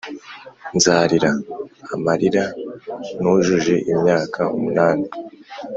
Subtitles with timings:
[0.75, 1.31] nzarira
[1.95, 2.45] amarira
[3.21, 5.07] nujuje imyaka umunani,